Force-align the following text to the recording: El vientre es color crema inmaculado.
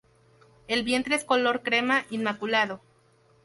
El 0.67 0.81
vientre 0.81 1.13
es 1.13 1.23
color 1.23 1.61
crema 1.61 2.05
inmaculado. 2.09 2.81